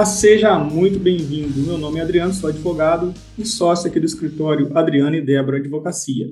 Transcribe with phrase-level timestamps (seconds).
[0.00, 1.60] Olá, seja muito bem-vindo.
[1.60, 6.24] Meu nome é Adriano, sou advogado e sócio aqui do escritório Adriano e Débora Advocacia.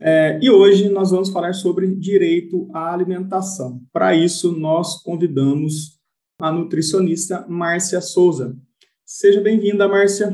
[0.00, 3.80] É, e hoje nós vamos falar sobre direito à alimentação.
[3.92, 5.98] Para isso, nós convidamos
[6.40, 8.56] a nutricionista Márcia Souza.
[9.04, 10.32] Seja bem-vinda, Márcia.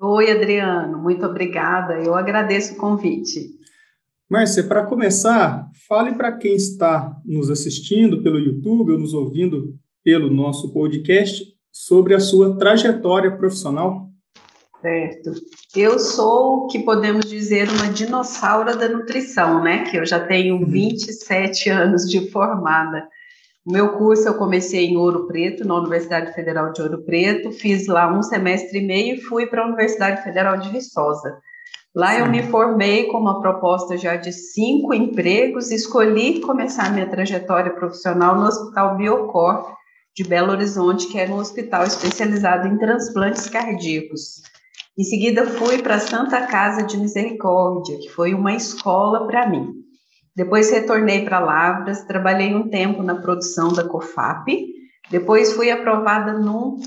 [0.00, 2.02] Oi, Adriano, muito obrigada.
[2.02, 3.46] Eu agradeço o convite.
[4.26, 10.30] Márcia, para começar, fale para quem está nos assistindo pelo YouTube ou nos ouvindo pelo
[10.30, 14.08] nosso podcast sobre a sua trajetória profissional.
[14.80, 15.32] Certo.
[15.74, 19.84] Eu sou o que podemos dizer uma dinossauro da nutrição, né?
[19.84, 21.76] Que eu já tenho 27 uhum.
[21.76, 23.08] anos de formada.
[23.66, 27.86] O meu curso eu comecei em Ouro Preto, na Universidade Federal de Ouro Preto, fiz
[27.86, 31.38] lá um semestre e meio e fui para a Universidade Federal de Viçosa.
[31.94, 32.20] Lá Sim.
[32.20, 38.36] eu me formei com uma proposta já de cinco empregos, escolhi começar minha trajetória profissional
[38.36, 39.76] no Hospital Biocor,
[40.18, 44.42] de Belo Horizonte, que era um hospital especializado em transplantes cardíacos.
[44.98, 49.74] Em seguida, fui para Santa Casa de Misericórdia, que foi uma escola para mim.
[50.34, 54.66] Depois retornei para Lavras, trabalhei um tempo na produção da COFAP,
[55.08, 56.78] depois fui aprovada num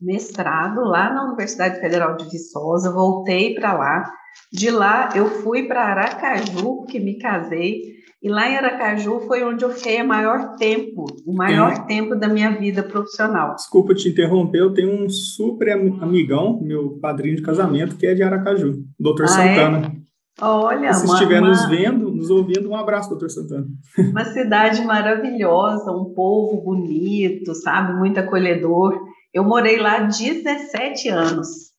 [0.00, 4.10] mestrado lá na Universidade Federal de Viçosa, voltei para lá.
[4.50, 7.93] De lá eu fui para Aracaju, que me casei,
[8.24, 11.98] e lá em Aracaju foi onde eu fiquei o maior tempo, o maior Tem...
[11.98, 13.54] tempo da minha vida profissional.
[13.54, 18.22] Desculpa te interromper, eu tenho um super amigão, meu padrinho de casamento, que é de
[18.22, 19.78] Aracaju, doutor ah, Santana.
[19.88, 20.04] É?
[20.40, 21.50] Olha, Se uma, estiver uma...
[21.50, 23.66] nos vendo, nos ouvindo, um abraço, doutor Santana.
[24.10, 28.98] Uma cidade maravilhosa, um povo bonito, sabe, muito acolhedor.
[29.34, 31.73] Eu morei lá 17 anos.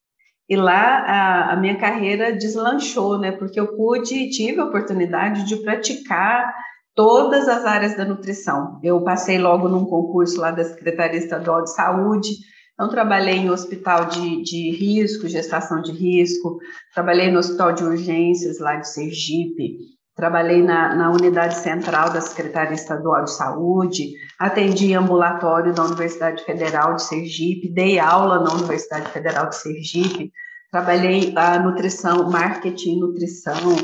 [0.48, 3.32] E lá a, a, minha carreira deslanchou, né?
[3.32, 6.54] Porque eu pude, tive a oportunidade de praticar
[6.94, 8.80] todas as áreas da nutrição.
[8.82, 12.30] Eu passei logo num concurso lá da Secretaria Estadual de Saúde,
[12.74, 16.58] então trabalhei em hospital de, de risco, gestação de risco,
[16.94, 19.78] trabalhei no hospital de urgências lá de Sergipe,
[20.16, 26.94] trabalhei na, na unidade central da Secretaria Estadual de Saúde, atendi ambulatório da Universidade Federal
[26.94, 30.32] de Sergipe, dei aula na Universidade Federal de Sergipe,
[30.72, 33.76] trabalhei a nutrição, marketing nutrição.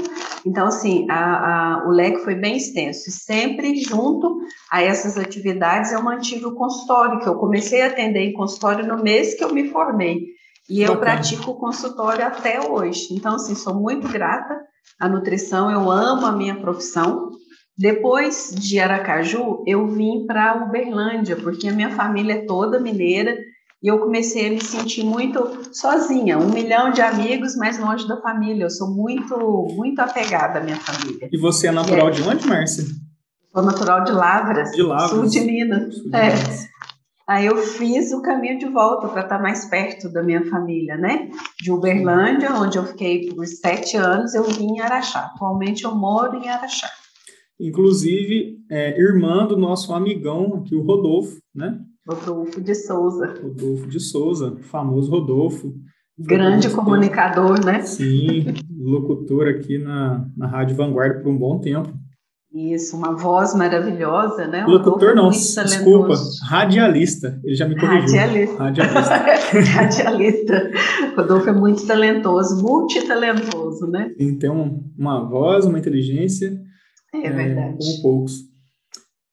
[0.44, 3.10] Então, assim, a, a, o leque foi bem extenso.
[3.10, 8.20] E sempre junto a essas atividades eu mantive o consultório, que eu comecei a atender
[8.20, 10.28] em consultório no mês que eu me formei.
[10.68, 13.08] E eu pratico o consultório até hoje.
[13.12, 17.30] Então, assim, sou muito grata à nutrição, eu amo a minha profissão.
[17.76, 23.36] Depois de Aracaju, eu vim para Uberlândia, porque a minha família é toda mineira
[23.82, 28.20] e eu comecei a me sentir muito sozinha, um milhão de amigos, mas longe da
[28.20, 28.64] família.
[28.64, 29.36] Eu sou muito,
[29.74, 31.28] muito apegada à minha família.
[31.32, 32.10] E você é natural é.
[32.12, 32.84] de onde, Márcia?
[33.52, 35.10] Sou natural de Lavras, de Lavras.
[35.10, 35.94] sul de Minas.
[35.96, 36.32] Sul de é.
[37.32, 41.30] Aí eu fiz o caminho de volta para estar mais perto da minha família, né?
[41.62, 45.30] De Uberlândia, onde eu fiquei por sete anos, eu vim em Araxá.
[45.34, 46.90] Atualmente eu moro em Araxá.
[47.58, 51.80] Inclusive, é, irmã do nosso amigão aqui, o Rodolfo, né?
[52.06, 53.34] Rodolfo de Souza.
[53.42, 55.72] Rodolfo de Souza, famoso Rodolfo.
[56.18, 57.66] Grande comunicador, tempo.
[57.66, 57.80] né?
[57.80, 58.44] Sim,
[58.78, 61.94] locutor aqui na, na Rádio Vanguarda por um bom tempo.
[62.54, 64.66] Isso, uma voz maravilhosa, né?
[64.66, 67.40] Locutor não, desculpa, radialista.
[67.42, 68.18] Ele já me corrigiu.
[68.18, 68.56] Radialista.
[68.58, 69.60] Radialista.
[69.72, 70.70] radialista.
[71.16, 74.12] Rodolfo é muito talentoso, multitalentoso, né?
[74.18, 76.52] Sim, tem um, uma voz, uma inteligência.
[77.14, 77.78] É, é verdade.
[77.78, 78.52] Como poucos.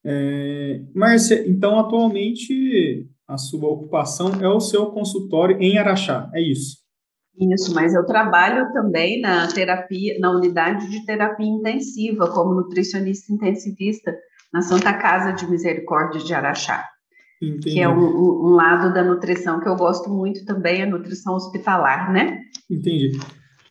[0.05, 6.78] É, Márcia, então atualmente a sua ocupação é o seu consultório em Araxá, é isso?
[7.39, 14.13] Isso, mas eu trabalho também na terapia, na unidade de terapia intensiva, como nutricionista intensivista,
[14.51, 16.85] na Santa Casa de Misericórdia de Araxá.
[17.41, 17.75] Entendi.
[17.75, 22.11] Que é um, um, lado da nutrição que eu gosto muito também, a nutrição hospitalar,
[22.11, 22.41] né?
[22.69, 23.17] Entendi.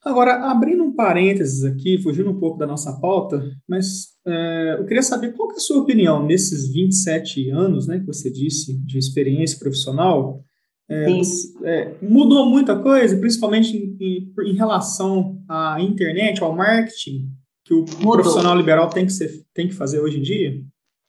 [0.02, 5.02] Agora, abrindo um parênteses aqui, fugindo um pouco da nossa pauta, mas é, eu queria
[5.02, 8.96] saber qual que é a sua opinião nesses 27 anos, né, que você disse, de
[8.96, 10.42] experiência profissional,
[10.90, 11.20] é,
[11.64, 17.28] é, mudou muita coisa, principalmente em, em, em, relação à internet, ao marketing,
[17.64, 18.12] que o mudou.
[18.12, 20.62] profissional liberal tem que, ser, tem que fazer hoje em dia?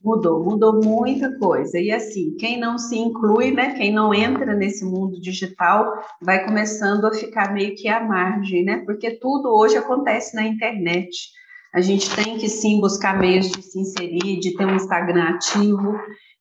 [0.03, 1.77] Mudou, mudou muita coisa.
[1.79, 7.05] E assim, quem não se inclui, né, quem não entra nesse mundo digital, vai começando
[7.05, 8.81] a ficar meio que à margem, né?
[8.85, 11.09] Porque tudo hoje acontece na internet.
[11.73, 15.93] A gente tem que sim buscar meios de se inserir, de ter um Instagram ativo.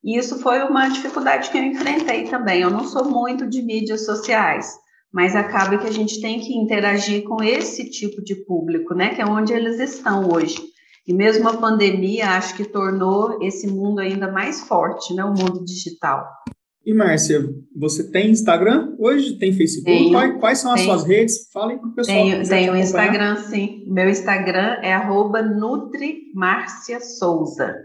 [0.09, 2.63] E isso foi uma dificuldade que eu enfrentei também.
[2.63, 4.67] Eu não sou muito de mídias sociais,
[5.13, 9.15] mas acaba que a gente tem que interagir com esse tipo de público, né?
[9.15, 10.57] Que é onde eles estão hoje.
[11.07, 15.23] E mesmo a pandemia, acho que tornou esse mundo ainda mais forte, né?
[15.23, 16.27] O mundo digital.
[16.87, 17.47] E Márcia,
[17.77, 19.39] você tem Instagram hoje?
[19.39, 19.85] Tem Facebook?
[19.85, 20.91] Tenho, quais, quais, são as tenho.
[20.91, 21.51] suas redes?
[21.53, 22.17] Falem para o pessoal.
[22.17, 23.85] Tenho, tenho Instagram, sim.
[23.87, 25.43] Meu Instagram é arroba
[27.19, 27.77] Souza.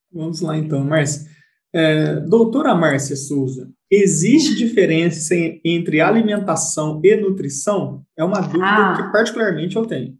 [0.09, 1.29] Vamos lá então, Márcia.
[1.75, 5.35] É, doutora Márcia Souza, existe diferença
[5.65, 8.05] entre alimentação e nutrição?
[8.17, 8.93] É uma dúvida ah.
[8.95, 10.17] que particularmente eu tenho.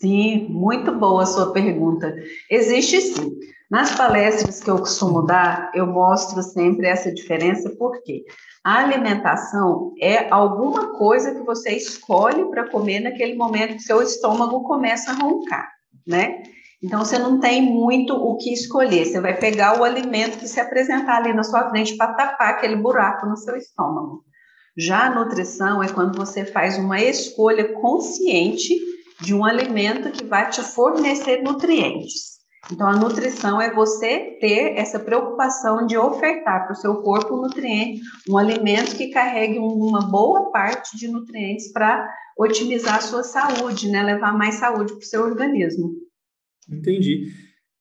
[0.00, 2.14] Sim, muito boa a sua pergunta.
[2.50, 3.32] Existe sim.
[3.70, 8.24] Nas palestras que eu costumo dar, eu mostro sempre essa diferença, porque
[8.62, 14.62] a alimentação é alguma coisa que você escolhe para comer naquele momento que seu estômago
[14.62, 15.68] começa a roncar,
[16.06, 16.42] né?
[16.82, 19.06] Então você não tem muito o que escolher.
[19.06, 22.76] Você vai pegar o alimento que se apresentar ali na sua frente para tapar aquele
[22.76, 24.22] buraco no seu estômago.
[24.76, 28.78] Já a nutrição é quando você faz uma escolha consciente
[29.20, 32.36] de um alimento que vai te fornecer nutrientes.
[32.70, 37.42] Então, a nutrição é você ter essa preocupação de ofertar para o seu corpo um
[37.42, 43.88] nutriente, um alimento que carregue uma boa parte de nutrientes para otimizar a sua saúde,
[43.88, 44.02] né?
[44.02, 45.92] levar mais saúde para o seu organismo.
[46.68, 47.28] Entendi.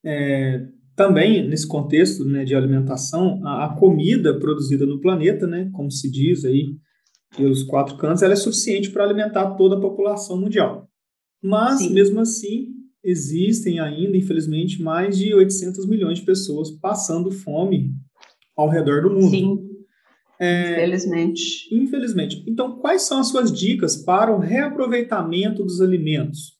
[0.03, 0.61] É,
[0.95, 6.09] também, nesse contexto né, de alimentação, a, a, comida produzida no planeta, né, como se
[6.11, 6.77] diz aí
[7.35, 10.87] pelos quatro cantos, ela é suficiente para alimentar toda a população mundial.
[11.45, 11.93] Mas, Sim.
[11.93, 17.91] mesmo assim, existem ainda, infelizmente, mais de 800 milhões de pessoas passando fome
[18.57, 19.29] ao redor do mundo.
[19.29, 19.59] Sim.
[20.39, 21.43] É, infelizmente.
[21.71, 22.43] Infelizmente.
[22.47, 26.55] Então, quais são as suas dicas para o reaproveitamento dos alimentos?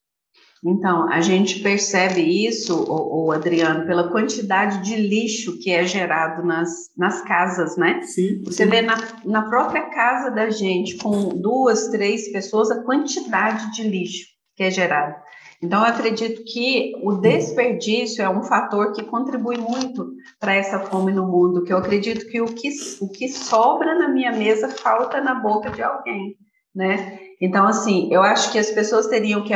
[0.64, 6.70] Então, a gente percebe isso, o, Adriano, pela quantidade de lixo que é gerado nas,
[6.96, 8.02] nas casas, né?
[8.04, 8.42] Sim.
[8.44, 8.70] Você sim.
[8.70, 8.96] vê na,
[9.26, 14.72] na própria casa da gente, com duas, três pessoas, a quantidade de lixo que é
[14.72, 15.16] gerado.
[15.62, 21.12] Então, eu acredito que o desperdício é um fator que contribui muito para essa fome
[21.12, 22.70] no mundo, que eu acredito que o que,
[23.02, 26.36] o que sobra na minha mesa falta na boca de alguém,
[26.74, 27.20] né?
[27.42, 29.54] Então, assim, eu acho que as pessoas teriam que,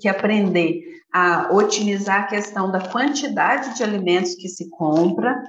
[0.00, 0.80] que aprender
[1.12, 5.42] a otimizar a questão da quantidade de alimentos que se compra,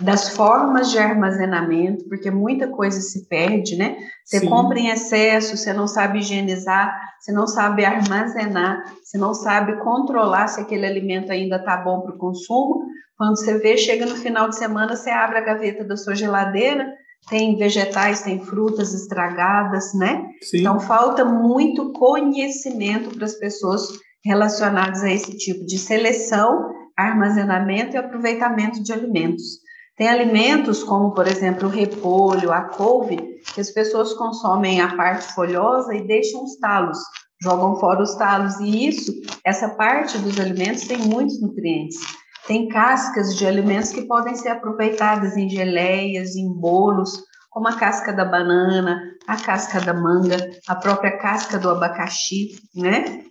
[0.00, 3.96] das formas de armazenamento, porque muita coisa se perde, né?
[4.24, 4.48] Você Sim.
[4.48, 10.48] compra em excesso, você não sabe higienizar, você não sabe armazenar, você não sabe controlar
[10.48, 12.86] se aquele alimento ainda está bom para o consumo.
[13.16, 16.92] Quando você vê, chega no final de semana, você abre a gaveta da sua geladeira,
[17.28, 20.26] tem vegetais, tem frutas estragadas, né?
[20.42, 20.58] Sim.
[20.58, 23.88] Então falta muito conhecimento para as pessoas
[24.24, 29.63] relacionadas a esse tipo de seleção, armazenamento e aproveitamento de alimentos.
[29.96, 33.16] Tem alimentos como, por exemplo, o repolho, a couve,
[33.54, 36.98] que as pessoas consomem a parte folhosa e deixam os talos,
[37.40, 38.58] jogam fora os talos.
[38.58, 39.12] E isso,
[39.44, 41.96] essa parte dos alimentos tem muitos nutrientes.
[42.46, 48.12] Tem cascas de alimentos que podem ser aproveitadas em geleias, em bolos, como a casca
[48.12, 50.36] da banana, a casca da manga,
[50.66, 53.24] a própria casca do abacaxi, né?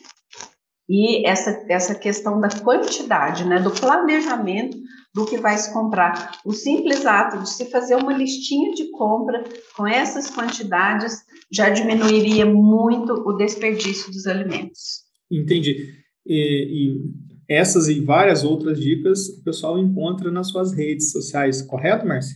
[0.88, 4.78] E essa, essa questão da quantidade, né, do planejamento
[5.14, 6.40] do que vai se comprar.
[6.44, 9.44] O simples ato de se fazer uma listinha de compra
[9.76, 15.04] com essas quantidades já diminuiria muito o desperdício dos alimentos.
[15.32, 15.94] Entendi.
[16.26, 22.08] E, e essas e várias outras dicas o pessoal encontra nas suas redes sociais, correto,
[22.08, 22.36] Márcia?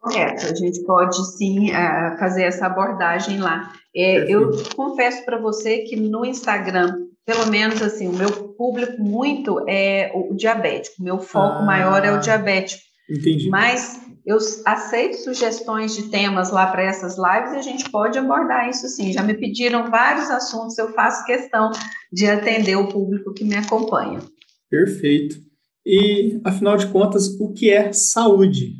[0.00, 3.72] Correto, a gente pode sim uh, fazer essa abordagem lá.
[3.94, 9.64] É, eu confesso para você que no Instagram pelo menos assim, o meu público muito
[9.68, 12.82] é o diabético, meu foco ah, maior é o diabético.
[13.10, 13.48] Entendi.
[13.48, 18.68] Mas eu aceito sugestões de temas lá para essas lives e a gente pode abordar
[18.68, 19.12] isso sim.
[19.12, 21.70] Já me pediram vários assuntos, eu faço questão
[22.12, 24.20] de atender o público que me acompanha.
[24.68, 25.36] Perfeito.
[25.84, 28.74] E, afinal de contas, o que é saúde?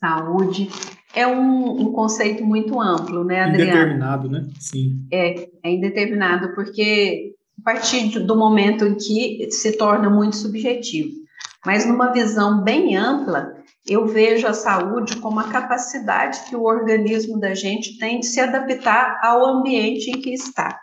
[0.00, 0.68] Saúde
[1.14, 3.70] é um, um conceito muito amplo, né, Adriana?
[3.70, 4.48] Indeterminado, né?
[4.58, 5.06] Sim.
[5.12, 7.35] É, é indeterminado, porque
[7.66, 11.10] partir do momento em que se torna muito subjetivo.
[11.64, 17.40] Mas numa visão bem ampla, eu vejo a saúde como a capacidade que o organismo
[17.40, 20.78] da gente tem de se adaptar ao ambiente em que está.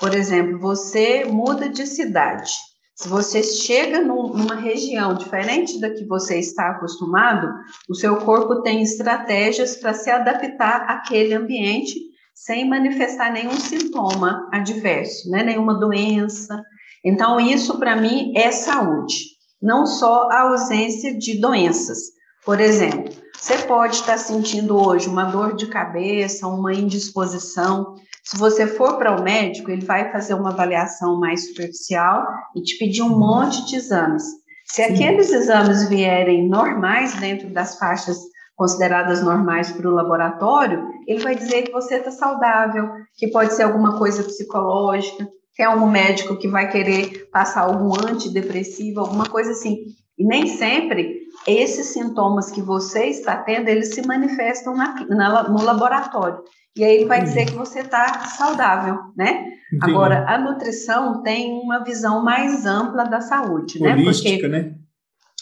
[0.00, 2.50] Por exemplo, você muda de cidade.
[2.96, 7.48] Se você chega num, numa região diferente da que você está acostumado,
[7.88, 12.05] o seu corpo tem estratégias para se adaptar àquele ambiente
[12.36, 15.42] sem manifestar nenhum sintoma adverso, né?
[15.42, 16.62] nenhuma doença.
[17.02, 19.16] Então, isso para mim é saúde,
[19.60, 21.98] não só a ausência de doenças.
[22.44, 27.94] Por exemplo, você pode estar sentindo hoje uma dor de cabeça, uma indisposição,
[28.26, 32.26] se você for para o médico, ele vai fazer uma avaliação mais superficial
[32.56, 34.24] e te pedir um monte de exames.
[34.64, 34.94] Se Sim.
[34.94, 38.18] aqueles exames vierem normais dentro das faixas
[38.56, 43.64] consideradas normais para o laboratório, ele vai dizer que você está saudável, que pode ser
[43.64, 49.52] alguma coisa psicológica, que é um médico que vai querer passar algum antidepressivo, alguma coisa
[49.52, 49.84] assim.
[50.18, 55.62] E nem sempre esses sintomas que você está tendo, eles se manifestam na, na, no
[55.62, 56.38] laboratório.
[56.74, 59.46] E aí ele vai dizer que você está saudável, né?
[59.72, 59.90] Entendi.
[59.92, 63.94] Agora, a nutrição tem uma visão mais ampla da saúde, né?
[63.94, 64.74] Holística, Porque né?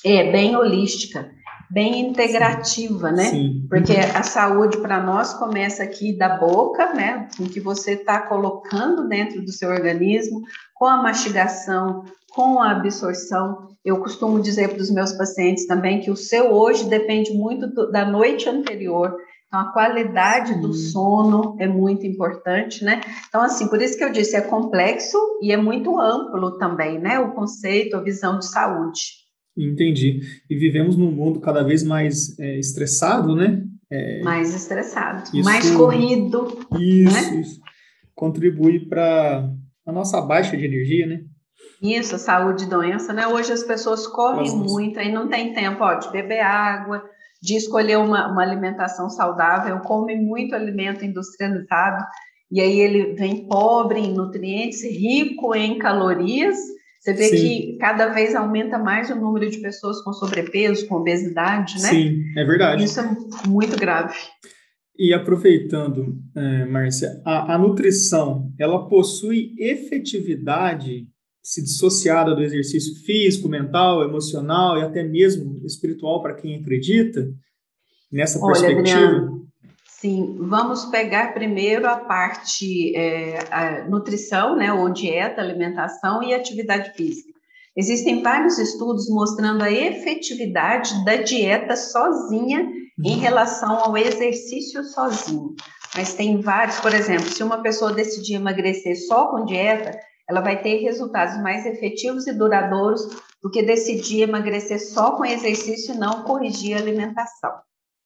[0.05, 1.29] É, bem holística,
[1.71, 3.25] bem integrativa, né?
[3.25, 3.67] Sim.
[3.69, 4.17] Porque uhum.
[4.17, 7.29] a saúde para nós começa aqui da boca, né?
[7.37, 10.43] Com que você está colocando dentro do seu organismo,
[10.75, 12.05] com a mastigação,
[12.35, 13.69] com a absorção.
[13.85, 17.91] Eu costumo dizer para os meus pacientes também que o seu hoje depende muito do,
[17.91, 19.17] da noite anterior.
[19.47, 23.01] Então, a qualidade do sono é muito importante, né?
[23.29, 27.21] Então, assim, por isso que eu disse, é complexo e é muito amplo também, né?
[27.21, 29.24] O conceito, a visão de saúde.
[29.57, 30.21] Entendi.
[30.51, 33.63] E vivemos num mundo cada vez mais é, estressado, né?
[33.91, 36.67] É, mais estressado, isso, mais corrido.
[36.79, 37.41] Isso, né?
[37.41, 37.61] isso.
[38.15, 39.49] Contribui para
[39.87, 41.21] a nossa baixa de energia, né?
[41.81, 43.27] Isso, saúde e doença, né?
[43.27, 44.73] Hoje as pessoas correm Nossa.
[44.73, 47.05] muito e não tem tempo ó, de beber água,
[47.43, 52.03] de escolher uma, uma alimentação saudável, come muito alimento industrializado,
[52.51, 56.57] e aí ele vem pobre em nutrientes, rico em calorias.
[57.05, 57.37] Você vê Sim.
[57.37, 61.91] que cada vez aumenta mais o número de pessoas com sobrepeso, com obesidade, né?
[61.91, 62.83] Sim, é verdade.
[62.83, 64.17] Isso é muito grave.
[64.99, 71.07] E aproveitando, é, Márcia, a, a nutrição, ela possui efetividade
[71.43, 77.29] se dissociada do exercício físico, mental, emocional e até mesmo espiritual para quem acredita
[78.11, 78.99] nessa Olha, perspectiva?
[78.99, 79.44] Adriano,
[80.05, 86.93] sim, vamos pegar primeiro a parte é, a nutrição, né, ou dieta, alimentação e atividade
[86.93, 87.33] física.
[87.75, 92.85] Existem vários estudos mostrando a efetividade da dieta sozinha uhum.
[93.03, 95.55] em relação ao exercício sozinho.
[95.97, 100.61] Mas tem vários, por exemplo, se uma pessoa decidir emagrecer só com dieta, ela vai
[100.61, 103.01] ter resultados mais efetivos e duradouros
[103.43, 107.53] do que decidir emagrecer só com exercício e não corrigir a alimentação,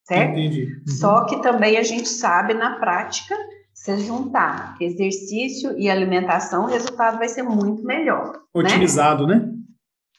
[0.09, 0.31] certo?
[0.38, 0.65] Entendi.
[0.65, 0.95] Uhum.
[0.95, 3.37] Só que também a gente sabe na prática,
[3.75, 8.33] se juntar exercício e alimentação, o resultado vai ser muito melhor.
[8.33, 8.41] Né?
[8.55, 9.37] Otimizado, né?
[9.37, 9.53] né?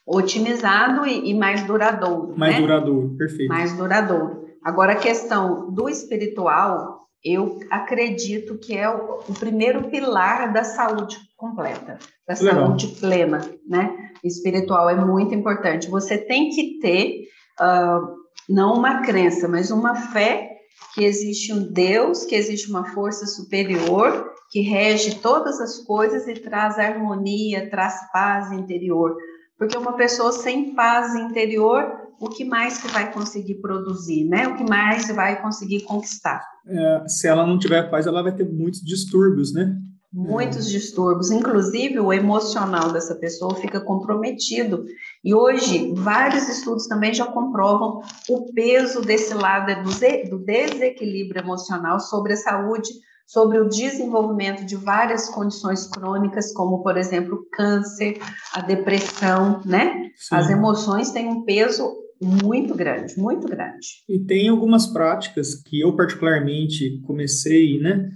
[0.05, 2.37] Otimizado e, e, mais duradouro.
[2.37, 2.61] Mais né?
[2.61, 3.49] duradouro, perfeito.
[3.49, 4.47] Mais duradouro.
[4.63, 11.17] Agora, a questão do espiritual, eu acredito que é o, o primeiro pilar da saúde
[11.35, 12.67] completa, da Legal.
[12.67, 13.95] saúde plena, né?
[14.23, 15.89] Espiritual é muito importante.
[15.89, 17.27] Você tem que ter
[17.61, 18.19] uh,
[18.49, 20.49] não uma crença, mas uma fé
[20.95, 26.33] que existe um Deus, que existe uma força superior que rege todas as coisas e
[26.33, 29.15] traz harmonia, traz paz interior.
[29.57, 31.85] Porque uma pessoa sem paz interior,
[32.19, 34.47] o que mais que vai conseguir produzir, né?
[34.47, 36.43] O que mais vai conseguir conquistar?
[36.65, 39.75] É, se ela não tiver paz, ela vai ter muitos distúrbios, né?
[40.11, 40.71] Muitos é.
[40.71, 44.85] distúrbios, inclusive o emocional dessa pessoa fica comprometido.
[45.23, 49.83] E hoje, vários estudos também já comprovam o peso desse lado
[50.29, 52.89] do desequilíbrio emocional sobre a saúde,
[53.27, 58.17] sobre o desenvolvimento de várias condições crônicas, como, por exemplo, o câncer,
[58.55, 60.09] a depressão, né?
[60.15, 60.35] Sim.
[60.35, 64.03] As emoções têm um peso muito grande, muito grande.
[64.09, 68.09] E tem algumas práticas que eu particularmente comecei, né,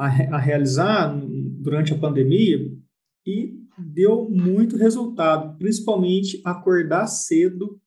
[0.00, 1.14] a, a realizar
[1.60, 2.58] durante a pandemia
[3.26, 7.78] e deu muito resultado, principalmente acordar cedo,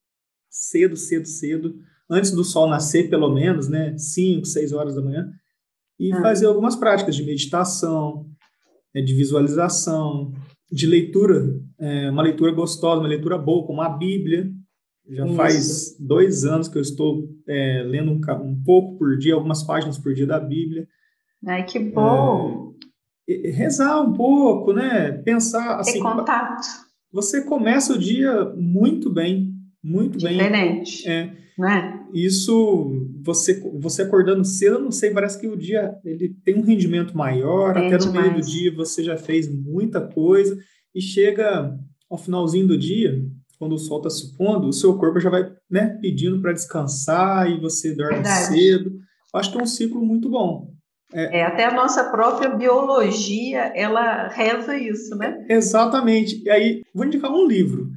[0.47, 1.75] cedo, cedo, cedo,
[2.07, 3.97] antes do sol nascer, pelo menos, né?
[3.97, 5.27] 5, 6 horas da manhã.
[5.99, 6.21] E ah.
[6.21, 8.27] fazer algumas práticas de meditação,
[8.93, 10.33] é, de visualização,
[10.71, 14.51] de leitura, é, uma leitura gostosa, uma leitura boa, como a Bíblia.
[15.09, 15.35] Já Isso.
[15.35, 19.97] faz dois anos que eu estou é, lendo um, um, pouco por dia, algumas páginas
[19.97, 20.87] por dia da Bíblia.
[21.45, 22.73] Ai, que bom!
[23.29, 25.11] É, rezar um pouco, né?
[25.11, 25.93] Pensar assim.
[25.93, 26.67] Ter contato.
[27.11, 30.83] Você começa o dia muito bem, muito Diferente, bem.
[30.83, 31.09] Diferente.
[31.09, 31.43] É.
[31.57, 31.99] Né?
[32.13, 36.63] Isso, você, você acordando cedo, eu não sei, parece que o dia ele tem um
[36.63, 40.57] rendimento maior, até no meio do dia você já fez muita coisa,
[40.95, 41.77] e chega
[42.09, 43.23] ao finalzinho do dia,
[43.57, 47.49] quando o sol está se pondo, o seu corpo já vai né, pedindo para descansar
[47.49, 48.47] e você dorme Verdade.
[48.47, 48.99] cedo.
[49.33, 50.71] Acho que é um ciclo muito bom.
[51.13, 55.45] É, é, até a nossa própria biologia, ela reza isso, né?
[55.49, 56.41] Exatamente.
[56.43, 57.89] E aí, vou indicar um livro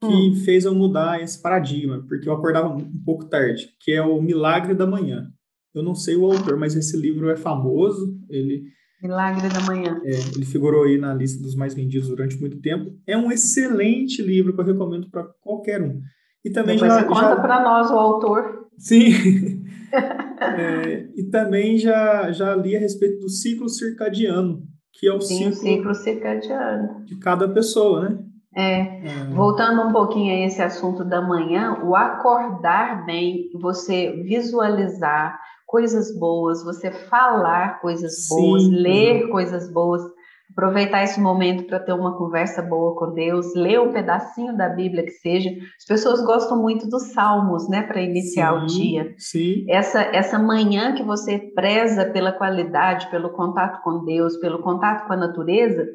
[0.00, 0.34] que hum.
[0.44, 4.74] fez eu mudar esse paradigma, porque eu acordava um pouco tarde, que é o Milagre
[4.74, 5.26] da Manhã.
[5.74, 8.16] Eu não sei o autor, mas esse livro é famoso.
[8.28, 8.62] Ele
[9.02, 10.00] Milagre da Manhã.
[10.04, 12.90] É, ele figurou aí na lista dos mais vendidos durante muito tempo.
[13.06, 16.00] É um excelente livro que eu recomendo para qualquer um.
[16.44, 17.36] E também Depois já, você conta já...
[17.36, 18.67] para nós o autor.
[18.78, 19.64] Sim.
[20.40, 25.52] é, e também já, já li a respeito do ciclo circadiano, que é o Sim,
[25.52, 28.18] ciclo, ciclo circadiano de cada pessoa, né?
[28.56, 35.38] É, é, voltando um pouquinho a esse assunto da manhã, o acordar bem, você visualizar
[35.66, 38.34] coisas boas, você falar coisas Sim.
[38.34, 40.02] boas, ler coisas boas,
[40.50, 45.04] aproveitar esse momento para ter uma conversa boa com Deus, ler um pedacinho da Bíblia
[45.04, 45.50] que seja.
[45.50, 49.14] As pessoas gostam muito dos salmos, né, para iniciar sim, o dia.
[49.18, 49.66] Sim.
[49.68, 55.12] Essa essa manhã que você preza pela qualidade, pelo contato com Deus, pelo contato com
[55.12, 55.86] a natureza,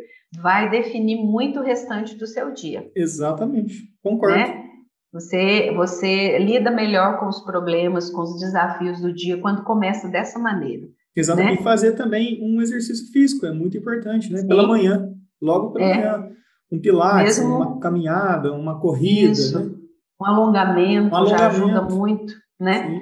[0.41, 2.89] vai definir muito o restante do seu dia.
[2.95, 3.75] Exatamente.
[4.01, 4.37] Concordo.
[4.37, 4.63] Né?
[5.11, 10.39] Você, você lida melhor com os problemas, com os desafios do dia quando começa dessa
[10.39, 10.87] maneira.
[11.15, 11.55] Exatamente.
[11.55, 11.61] Né?
[11.61, 14.39] E fazer também um exercício físico é muito importante, né?
[14.39, 14.47] Sim.
[14.47, 15.09] Pela manhã,
[15.41, 15.95] logo pela é.
[15.95, 16.29] manhã.
[16.71, 17.55] Um pilates, Mesmo...
[17.55, 19.59] uma caminhada, uma corrida, Isso.
[19.59, 19.71] né?
[20.19, 23.01] Um alongamento, um alongamento, já ajuda muito né?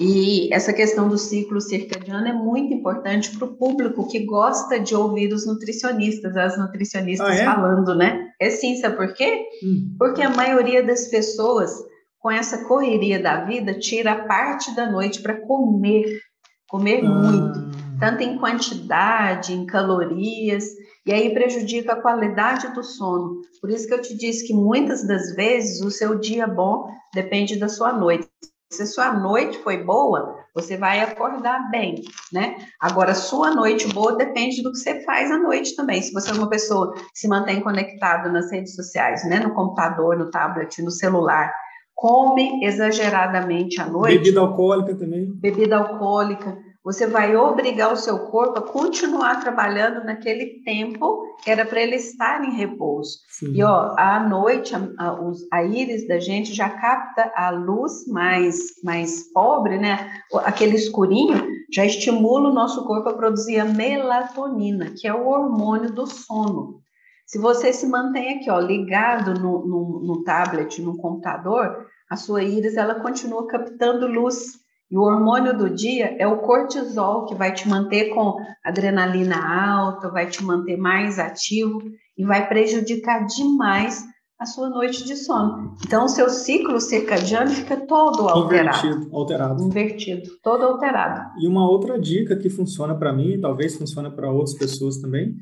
[0.00, 4.94] E essa questão do ciclo circadiano é muito importante para o público que gosta de
[4.94, 7.44] ouvir os nutricionistas, as nutricionistas ah, é?
[7.44, 8.28] falando, né?
[8.40, 9.44] É sim, sabe por quê?
[9.62, 9.94] Hum.
[9.98, 11.70] Porque a maioria das pessoas,
[12.18, 16.20] com essa correria da vida, tira parte da noite para comer,
[16.68, 17.08] comer ah.
[17.08, 17.60] muito,
[17.98, 20.64] tanto em quantidade, em calorias,
[21.04, 23.40] e aí prejudica a qualidade do sono.
[23.60, 27.56] Por isso que eu te disse que muitas das vezes o seu dia bom depende
[27.56, 28.28] da sua noite.
[28.70, 32.56] Se sua noite foi boa, você vai acordar bem, né?
[32.78, 36.02] Agora, sua noite boa depende do que você faz à noite também.
[36.02, 39.40] Se você é uma pessoa que se mantém conectada nas redes sociais, né?
[39.40, 41.50] No computador, no tablet, no celular,
[41.98, 44.18] come exageradamente à noite.
[44.18, 45.32] Bebida alcoólica também.
[45.34, 51.66] Bebida alcoólica você vai obrigar o seu corpo a continuar trabalhando naquele tempo que era
[51.66, 53.18] para ele estar em repouso.
[53.28, 53.52] Sim.
[53.52, 55.18] E ó, à noite a, a,
[55.52, 60.22] a, íris da gente já capta a luz mais mais pobre, né?
[60.44, 65.92] Aquele escurinho já estimula o nosso corpo a produzir a melatonina, que é o hormônio
[65.92, 66.80] do sono.
[67.28, 72.42] Se você se mantém aqui, ó, ligado no, no, no tablet, no computador, a sua
[72.42, 74.54] íris ela continua captando luz
[74.90, 80.10] e o hormônio do dia é o cortisol, que vai te manter com adrenalina alta,
[80.10, 81.82] vai te manter mais ativo
[82.16, 84.02] e vai prejudicar demais
[84.40, 85.74] a sua noite de sono.
[85.84, 88.78] Então, o seu ciclo circadiano fica todo alterado.
[88.78, 89.62] Invertido, alterado.
[89.64, 91.30] Invertido, todo alterado.
[91.38, 95.34] E uma outra dica que funciona para mim, talvez funcione para outras pessoas também,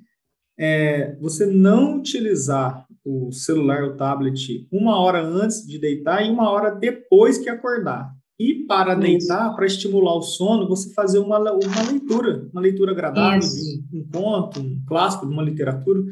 [0.59, 6.51] é você não utilizar o celular ou tablet uma hora antes de deitar e uma
[6.51, 8.13] hora depois que acordar.
[8.39, 9.01] E para Isso.
[9.01, 13.49] deitar, para estimular o sono, você fazer uma, uma leitura, uma leitura agradável,
[13.93, 16.03] um, um, conto, um clássico de uma literatura,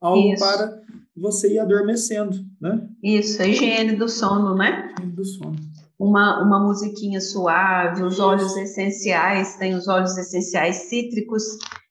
[0.00, 0.42] algo Isso.
[0.42, 0.80] para
[1.14, 2.88] você ir adormecendo, né?
[3.02, 4.90] Isso, a higiene do sono, né?
[4.96, 5.56] Higiene do sono.
[5.98, 11.42] Uma, uma musiquinha suave, os óleos essenciais, tem os óleos essenciais cítricos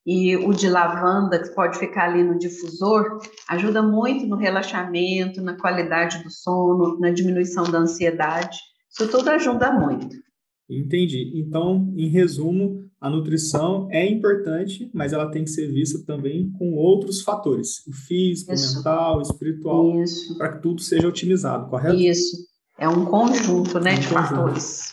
[0.06, 5.58] e o de lavanda, que pode ficar ali no difusor, ajuda muito no relaxamento, na
[5.58, 8.58] qualidade do sono, na diminuição da ansiedade.
[8.88, 10.14] Isso tudo ajuda muito.
[10.70, 11.32] Entendi.
[11.34, 16.74] Então, em resumo, a nutrição é importante, mas ela tem que ser vista também com
[16.74, 19.92] outros fatores, o físico, o mental, o espiritual,
[20.38, 21.96] para que tudo seja otimizado, correto?
[21.96, 22.36] Isso.
[22.78, 24.28] É um conjunto, né, um de conjunto.
[24.28, 24.92] fatores.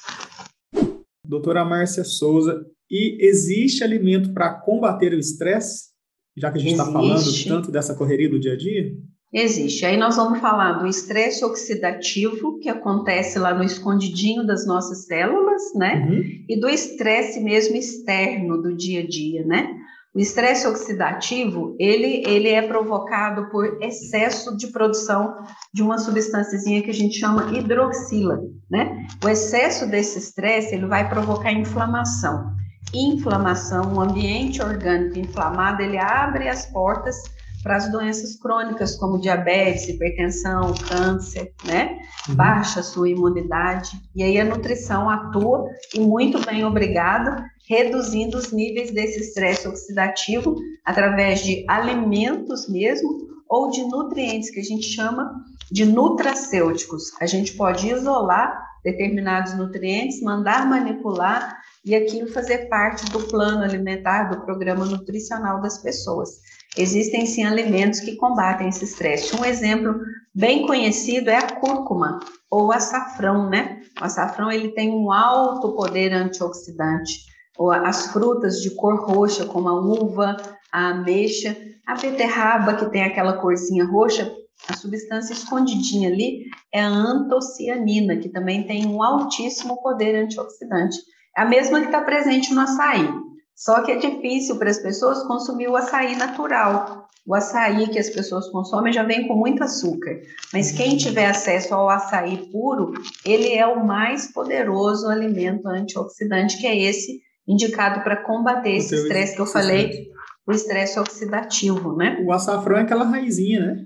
[1.26, 5.92] Doutora Márcia Souza, e existe alimento para combater o estresse?
[6.38, 8.94] Já que a gente está falando tanto dessa correria do dia a dia?
[9.34, 9.86] Existe.
[9.86, 15.62] Aí nós vamos falar do estresse oxidativo, que acontece lá no escondidinho das nossas células,
[15.76, 16.08] né?
[16.08, 16.46] Uhum.
[16.48, 19.76] E do estresse mesmo externo do dia a dia, né?
[20.16, 26.92] O estresse oxidativo, ele, ele é provocado por excesso de produção de uma substânciazinha que
[26.92, 29.08] a gente chama hidroxila, né?
[29.26, 32.54] O excesso desse estresse, ele vai provocar inflamação.
[32.94, 37.16] Inflamação, um ambiente orgânico inflamado, ele abre as portas
[37.64, 41.98] para as doenças crônicas como diabetes, hipertensão, câncer, né?
[42.28, 42.36] Uhum.
[42.36, 43.92] Baixa a sua imunidade.
[44.14, 50.56] E aí a nutrição atua e muito bem obrigado, reduzindo os níveis desse estresse oxidativo
[50.86, 55.34] através de alimentos mesmo ou de nutrientes que a gente chama
[55.72, 57.12] de nutracêuticos.
[57.22, 64.30] A gente pode isolar determinados nutrientes, mandar manipular e aquilo fazer parte do plano alimentar,
[64.30, 66.30] do programa nutricional das pessoas.
[66.78, 69.36] Existem sim alimentos que combatem esse estresse.
[69.36, 69.96] Um exemplo
[70.34, 72.20] bem conhecido é a cúrcuma
[72.50, 73.82] ou açafrão, né?
[74.02, 77.32] O açafrão ele tem um alto poder antioxidante.
[77.58, 80.38] Ou as frutas de cor roxa, como a uva,
[80.72, 84.34] a ameixa, a beterraba que tem aquela corzinha roxa,
[84.68, 90.98] a substância escondidinha ali é a antocianina, que também tem um altíssimo poder antioxidante.
[91.38, 93.10] É a mesma que está presente no açaí.
[93.56, 97.08] Só que é difícil para as pessoas consumir o açaí natural.
[97.26, 100.20] O açaí que as pessoas consomem já vem com muito açúcar.
[100.52, 102.94] Mas quem tiver acesso ao açaí puro,
[103.26, 109.36] ele é o mais poderoso alimento antioxidante, que é esse indicado para combater esse estresse
[109.36, 110.08] que eu falei,
[110.46, 112.22] o estresse oxidativo, né?
[112.26, 113.86] O açafrão é aquela raizinha, né?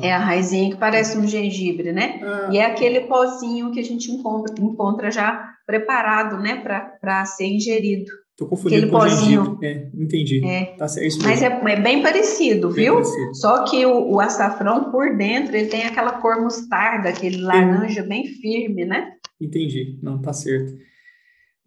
[0.00, 2.20] É a raizinha que parece um gengibre, né?
[2.22, 2.48] Ah.
[2.52, 6.62] E é aquele pozinho que a gente encontra, encontra já preparado, né,
[7.00, 8.10] para ser ingerido.
[8.36, 9.44] Tô confundindo com pozinho.
[9.44, 9.66] gengibre.
[9.66, 10.44] É, entendi.
[10.44, 10.64] É.
[10.76, 12.94] Tá, é Mas é, é, bem parecido, bem viu?
[12.94, 13.34] Parecido.
[13.34, 18.26] Só que o, o, açafrão por dentro, ele tem aquela cor mostarda, aquele laranja bem
[18.26, 19.12] firme, né?
[19.40, 19.98] Entendi.
[20.02, 20.72] Não, tá certo.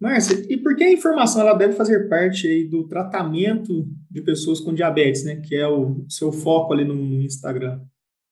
[0.00, 4.60] Márcia, e por que a informação ela deve fazer parte aí do tratamento de pessoas
[4.60, 5.36] com diabetes, né?
[5.36, 7.80] Que é o seu foco ali no Instagram.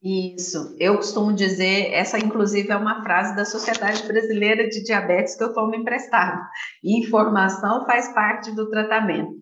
[0.08, 5.42] Isso, eu costumo dizer, essa inclusive é uma frase da Sociedade Brasileira de Diabetes que
[5.42, 6.42] eu tomo emprestado.
[6.84, 9.32] Informação faz parte do tratamento.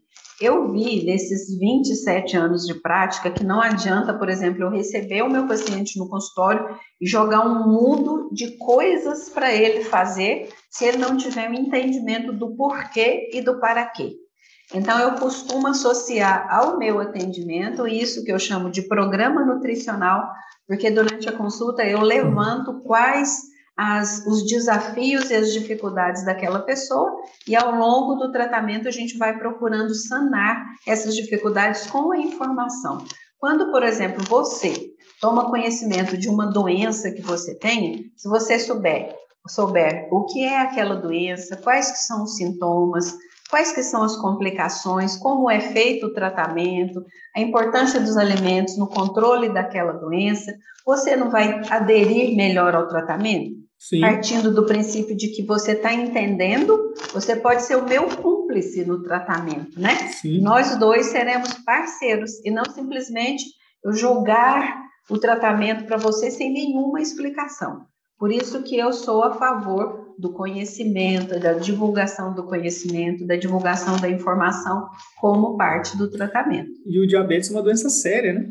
[0.41, 5.29] Eu vi nesses 27 anos de prática que não adianta, por exemplo, eu receber o
[5.29, 10.97] meu paciente no consultório e jogar um mundo de coisas para ele fazer se ele
[10.97, 14.15] não tiver um entendimento do porquê e do para quê.
[14.73, 20.27] Então, eu costumo associar ao meu atendimento isso que eu chamo de programa nutricional,
[20.67, 27.11] porque durante a consulta eu levanto quais as, os desafios e as dificuldades daquela pessoa,
[27.47, 33.05] e ao longo do tratamento a gente vai procurando sanar essas dificuldades com a informação.
[33.39, 39.15] Quando, por exemplo, você toma conhecimento de uma doença que você tem, se você souber,
[39.49, 43.15] souber o que é aquela doença, quais que são os sintomas,
[43.55, 47.05] quais que são as complicações, como é feito o tratamento,
[47.37, 50.53] a importância dos alimentos no controle daquela doença,
[50.85, 53.55] você não vai aderir melhor ao tratamento?
[53.79, 54.01] Sim.
[54.01, 59.01] Partindo do princípio de que você está entendendo, você pode ser o meu cúmplice no
[59.05, 59.95] tratamento, né?
[60.09, 60.41] Sim.
[60.41, 63.45] Nós dois seremos parceiros e não simplesmente
[63.85, 67.83] eu julgar o tratamento para você sem nenhuma explicação.
[68.19, 73.99] Por isso que eu sou a favor do conhecimento, da divulgação do conhecimento, da divulgação
[73.99, 74.89] da informação
[75.21, 76.71] como parte do tratamento.
[76.87, 78.49] E o diabetes é uma doença séria, né?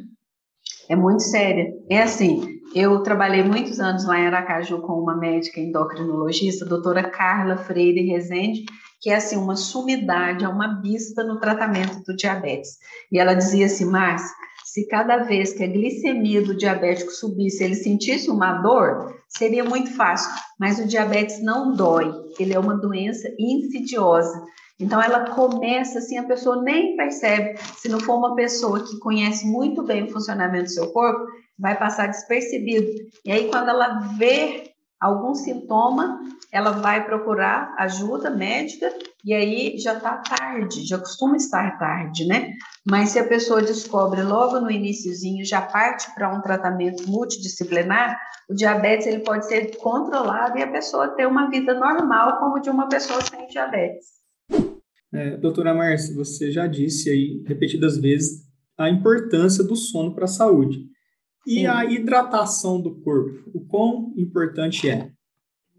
[0.90, 1.74] É muito séria.
[1.90, 7.58] É assim, eu trabalhei muitos anos lá em Aracaju com uma médica endocrinologista, doutora Carla
[7.58, 8.66] Freire Rezende,
[9.00, 12.78] que é assim uma sumidade, é uma bista no tratamento do diabetes.
[13.12, 14.34] E ela dizia assim, Márcia,
[14.74, 19.96] se cada vez que a glicemia do diabético subisse, ele sentisse uma dor, seria muito
[19.96, 20.32] fácil.
[20.60, 24.44] Mas o diabetes não dói, ele é uma doença insidiosa.
[24.80, 27.56] Então ela começa assim, a pessoa nem percebe.
[27.78, 31.24] Se não for uma pessoa que conhece muito bem o funcionamento do seu corpo,
[31.60, 32.90] vai passar despercebido.
[33.24, 36.20] E aí quando ela vê algum sintoma,
[36.54, 38.94] ela vai procurar ajuda médica
[39.26, 42.54] e aí já está tarde, já costuma estar tarde, né?
[42.88, 48.54] Mas se a pessoa descobre logo no iníciozinho, já parte para um tratamento multidisciplinar, o
[48.54, 52.88] diabetes ele pode ser controlado e a pessoa ter uma vida normal como de uma
[52.88, 54.10] pessoa sem diabetes.
[55.12, 58.44] É, doutora Márcia, você já disse aí repetidas vezes
[58.78, 60.86] a importância do sono para a saúde.
[61.48, 61.66] E Sim.
[61.66, 65.13] a hidratação do corpo, o quão importante é?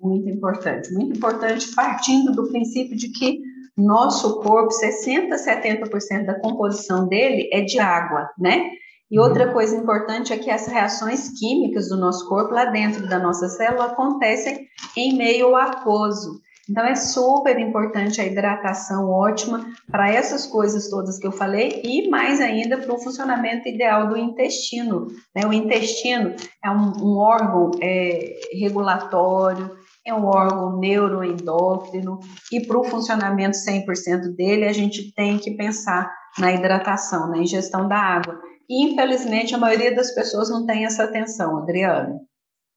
[0.04, 3.40] Muito importante, muito importante, partindo do princípio de que
[3.76, 8.70] nosso corpo, 60% a 70% da composição dele é de água, né?
[9.10, 13.18] E outra coisa importante é que as reações químicas do nosso corpo, lá dentro da
[13.18, 16.40] nossa célula, acontecem em meio aquoso.
[16.68, 22.08] Então, é super importante a hidratação ótima para essas coisas todas que eu falei e
[22.08, 25.08] mais ainda para o funcionamento ideal do intestino.
[25.34, 25.46] Né?
[25.46, 29.70] O intestino é um, um órgão é, regulatório,
[30.06, 32.20] é um órgão neuroendócrino
[32.52, 37.88] e para o funcionamento 100% dele, a gente tem que pensar na hidratação, na ingestão
[37.88, 38.38] da água.
[38.68, 42.20] E, infelizmente, a maioria das pessoas não tem essa atenção, Adriano.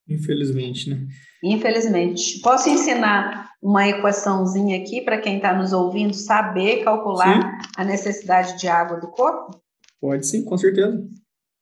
[0.10, 1.06] Infelizmente, né?
[1.44, 2.40] Infelizmente.
[2.42, 7.70] Posso ensinar uma equaçãozinha aqui para quem está nos ouvindo saber calcular sim.
[7.78, 9.60] a necessidade de água do corpo?
[10.00, 11.06] Pode sim, com certeza.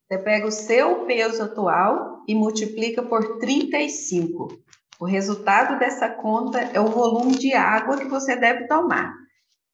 [0.06, 4.48] Você pega o seu peso atual e multiplica por 35.
[4.98, 9.12] O resultado dessa conta é o volume de água que você deve tomar.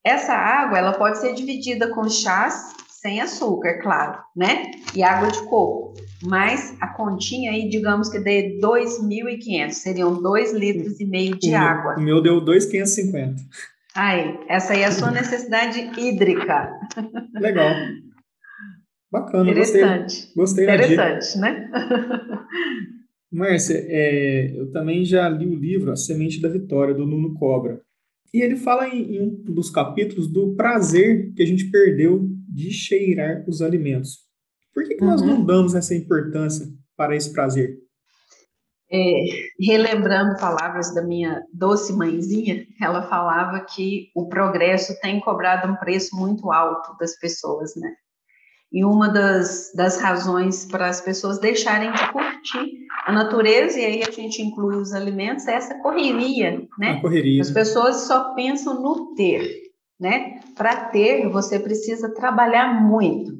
[0.05, 4.71] Essa água ela pode ser dividida com chás sem açúcar, claro, né?
[4.95, 5.93] E água de coco.
[6.21, 11.57] Mas a continha aí, digamos que dê 2.500, seriam 2 litros e meio de o
[11.57, 11.95] água.
[11.97, 13.35] o meu deu 2.550.
[13.95, 16.71] Aí, essa aí é a sua necessidade hídrica.
[17.35, 17.73] Legal.
[19.11, 20.31] Bacana, Interessante.
[20.35, 20.65] gostei.
[20.65, 21.71] Gostei Interessante, né?
[23.33, 27.81] Márcia, é, eu também já li o livro A Semente da Vitória, do Nuno Cobra.
[28.31, 32.71] E ele fala em, em um dos capítulos do prazer que a gente perdeu de
[32.71, 34.19] cheirar os alimentos.
[34.73, 35.45] Por que, que nós não uhum.
[35.45, 37.77] damos essa importância para esse prazer?
[38.91, 39.11] É,
[39.59, 46.15] relembrando palavras da minha doce mãezinha, ela falava que o progresso tem cobrado um preço
[46.15, 47.91] muito alto das pessoas, né?
[48.73, 54.03] E uma das, das razões para as pessoas deixarem de curtir a natureza, e aí
[54.03, 56.93] a gente inclui os alimentos, é essa correria, né?
[56.93, 57.41] A correria.
[57.41, 59.63] As pessoas só pensam no ter
[60.03, 60.41] né?
[60.55, 63.31] Para ter, você precisa trabalhar muito.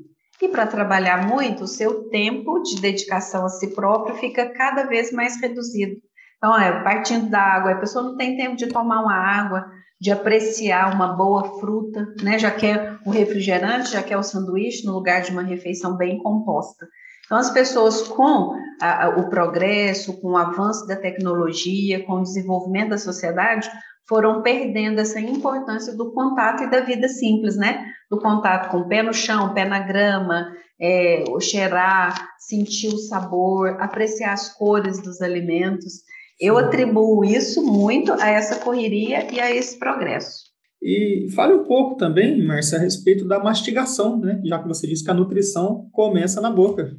[0.41, 5.11] E para trabalhar muito, o seu tempo de dedicação a si próprio fica cada vez
[5.11, 5.95] mais reduzido.
[6.43, 9.65] Então, é, partindo da água, a pessoa não tem tempo de tomar uma água,
[10.01, 12.37] de apreciar uma boa fruta, né?
[12.37, 16.85] Já quer o refrigerante, já quer o sanduíche no lugar de uma refeição bem composta.
[17.25, 22.89] Então, as pessoas com a, o progresso, com o avanço da tecnologia, com o desenvolvimento
[22.89, 23.71] da sociedade,
[24.05, 27.85] foram perdendo essa importância do contato e da vida simples, né?
[28.11, 33.81] Do contato com o pé no chão, pé na grama, é, cheirar, sentir o sabor,
[33.81, 36.03] apreciar as cores dos alimentos.
[36.45, 40.43] Eu atribuo isso muito a essa correria e a esse progresso.
[40.81, 44.41] E fale um pouco também, Márcia, a respeito da mastigação, né?
[44.43, 46.97] Já que você disse que a nutrição começa na boca.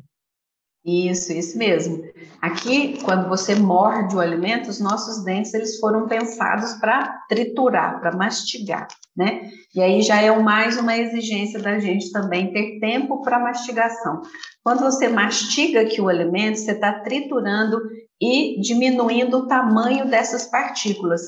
[0.85, 2.05] Isso, isso mesmo.
[2.42, 8.14] Aqui, quando você morde o alimento, os nossos dentes eles foram pensados para triturar, para
[8.14, 9.51] mastigar, né?
[9.75, 14.20] E aí já é mais uma exigência da gente também ter tempo para mastigação.
[14.62, 17.81] Quando você mastiga aqui o alimento, você está triturando
[18.20, 21.23] e diminuindo o tamanho dessas partículas.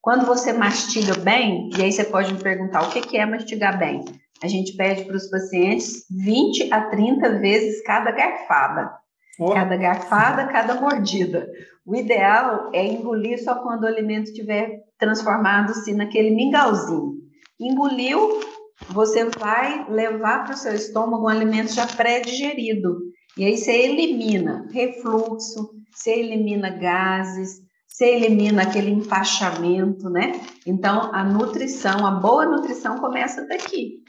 [0.00, 4.04] Quando você mastiga bem, e aí você pode me perguntar o que é mastigar bem?
[4.42, 9.01] A gente pede para os pacientes 20 a 30 vezes cada garfada.
[9.42, 9.52] Oh.
[9.52, 11.48] Cada garfada, cada mordida.
[11.84, 17.14] O ideal é engolir só quando o alimento estiver transformado-se naquele mingauzinho.
[17.60, 18.40] Engoliu,
[18.88, 23.00] você vai levar para o seu estômago um alimento já pré-digerido.
[23.36, 30.40] E aí você elimina refluxo, você elimina gases, você elimina aquele empachamento, né?
[30.66, 34.02] Então, a nutrição, a boa nutrição começa daqui.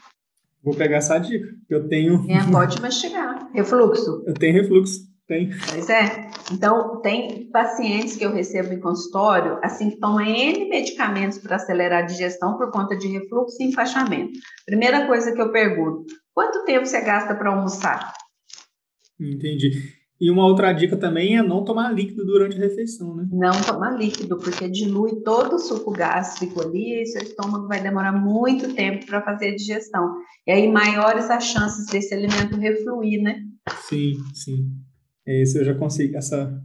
[0.62, 2.24] Vou pegar essa dica, que eu tenho.
[2.30, 3.50] É, pode mastigar.
[3.52, 4.22] Refluxo?
[4.26, 5.13] Eu tenho refluxo.
[5.26, 5.50] Tem.
[5.70, 6.28] Pois é.
[6.52, 12.02] Então, tem pacientes que eu recebo em consultório, assim, que tomam N medicamentos para acelerar
[12.02, 14.32] a digestão por conta de refluxo e enfaixamento.
[14.66, 18.12] Primeira coisa que eu pergunto: quanto tempo você gasta para almoçar?
[19.18, 19.70] Entendi.
[20.20, 23.26] E uma outra dica também é não tomar líquido durante a refeição, né?
[23.32, 28.12] Não tomar líquido, porque dilui todo o suco gástrico ali e seu estômago vai demorar
[28.12, 30.16] muito tempo para fazer a digestão.
[30.46, 33.42] E aí, maiores as chances desse alimento refluir, né?
[33.88, 34.83] Sim, sim.
[35.26, 36.62] Esse eu já consegui, essa,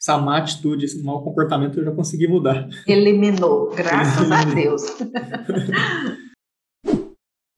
[0.00, 2.68] essa má atitude, esse mau comportamento eu já consegui mudar.
[2.86, 4.82] Eliminou, graças a Deus.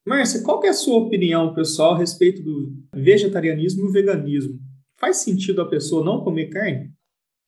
[0.06, 4.58] Márcia, qual é a sua opinião, pessoal, a respeito do vegetarianismo e o veganismo?
[4.98, 6.92] Faz sentido a pessoa não comer carne?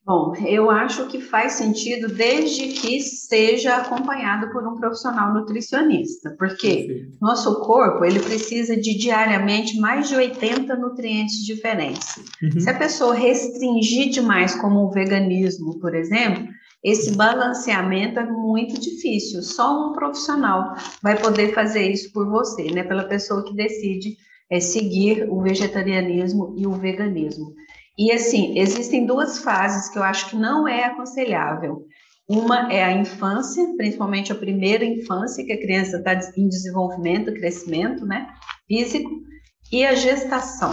[0.05, 7.07] Bom, eu acho que faz sentido desde que seja acompanhado por um profissional nutricionista, porque
[7.21, 12.17] nosso corpo ele precisa de diariamente mais de 80 nutrientes diferentes.
[12.43, 12.61] Uhum.
[12.61, 16.49] Se a pessoa restringir demais, como o veganismo, por exemplo,
[16.83, 19.41] esse balanceamento é muito difícil.
[19.41, 22.83] Só um profissional vai poder fazer isso por você, né?
[22.83, 24.17] Pela pessoa que decide
[24.51, 27.55] é seguir o vegetarianismo e o veganismo.
[27.99, 31.87] E assim, existem duas fases que eu acho que não é aconselhável.
[32.29, 38.07] Uma é a infância, principalmente a primeira infância, que a criança está em desenvolvimento, crescimento,
[38.07, 38.29] né,
[38.67, 39.11] físico,
[39.71, 40.73] e a gestação.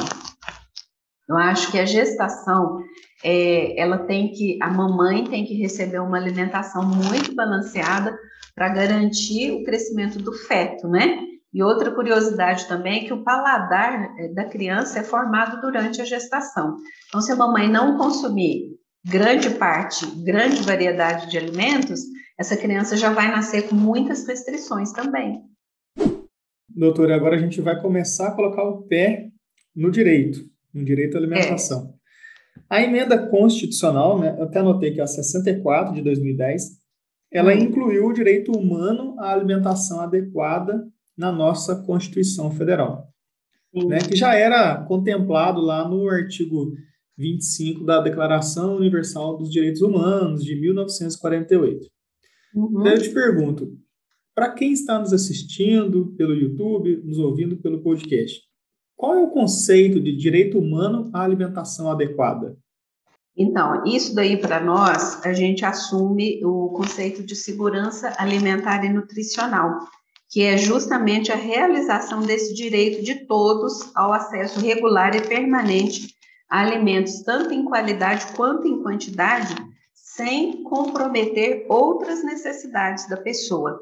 [1.28, 2.80] Eu acho que a gestação,
[3.24, 8.18] é, ela tem que, a mamãe tem que receber uma alimentação muito balanceada
[8.56, 11.20] para garantir o crescimento do feto, né?
[11.54, 16.06] E outra curiosidade também é que o paladar é, da criança é formado durante a
[16.06, 16.76] gestação.
[17.08, 22.02] Então, se a mamãe não consumir grande parte, grande variedade de alimentos,
[22.38, 25.42] essa criança já vai nascer com muitas restrições também.
[26.70, 29.30] Doutora, agora a gente vai começar a colocar o pé
[29.76, 30.40] no direito,
[30.74, 31.96] no direito à alimentação.
[31.96, 32.00] É.
[32.70, 36.80] A emenda constitucional, né, eu até anotei que é a 64 de 2010,
[37.32, 37.58] ela hum.
[37.58, 40.88] incluiu o direito humano à alimentação adequada
[41.20, 43.10] na nossa Constituição Federal,
[43.74, 46.72] né, que já era contemplado lá no artigo
[47.18, 51.86] 25 da Declaração Universal dos Direitos Humanos de 1948.
[52.56, 52.84] Uhum.
[52.84, 53.78] Daí eu te pergunto,
[54.34, 58.42] para quem está nos assistindo pelo YouTube, nos ouvindo pelo podcast,
[58.96, 62.58] qual é o conceito de direito humano à alimentação adequada?
[63.36, 69.80] Então, isso daí para nós, a gente assume o conceito de segurança alimentar e nutricional,
[70.30, 76.14] que é justamente a realização desse direito de todos ao acesso regular e permanente
[76.50, 79.56] a alimentos, tanto em qualidade quanto em quantidade,
[79.94, 83.80] sem comprometer outras necessidades da pessoa.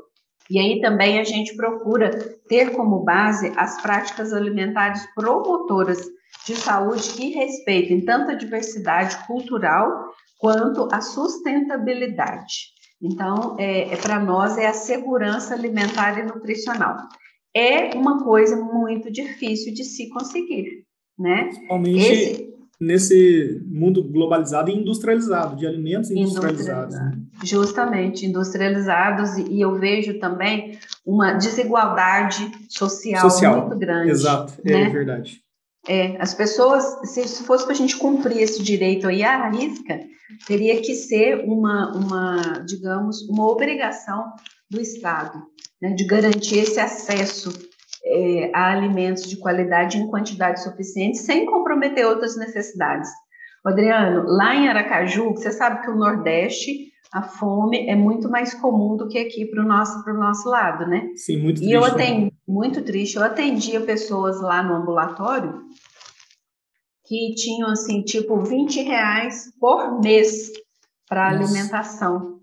[0.49, 2.11] E aí também a gente procura
[2.47, 6.07] ter como base as práticas alimentares promotoras
[6.45, 12.76] de saúde que respeitem tanto a diversidade cultural quanto a sustentabilidade.
[13.01, 16.97] Então, é, é para nós é a segurança alimentar e nutricional.
[17.55, 20.83] É uma coisa muito difícil de se conseguir,
[21.17, 21.45] né?
[21.45, 26.95] Principalmente Esse, nesse mundo globalizado e industrializado, de alimentos industrializados.
[26.95, 27.11] Né?
[27.43, 33.61] Justamente, industrializados, e eu vejo também uma desigualdade social, social.
[33.61, 34.11] muito grande.
[34.11, 34.81] Exato, é né?
[34.83, 35.46] é verdade.
[35.87, 39.99] É, as pessoas, se fosse para a gente cumprir esse direito aí à risca,
[40.45, 44.33] teria que ser uma, uma digamos, uma obrigação
[44.69, 45.41] do Estado,
[45.81, 47.53] né, de garantir esse acesso
[48.05, 53.09] é, a alimentos de qualidade em quantidade suficiente, sem comprometer outras necessidades.
[53.65, 58.95] Adriano, lá em Aracaju, você sabe que o Nordeste, a fome é muito mais comum
[58.97, 61.09] do que aqui para o nosso, nosso lado, né?
[61.15, 61.71] Sim, muito triste.
[61.71, 61.87] E eu né?
[61.87, 65.61] atendi, muito triste, eu atendia pessoas lá no ambulatório
[67.05, 70.51] que tinham, assim, tipo, 20 reais por mês
[71.07, 72.37] para alimentação.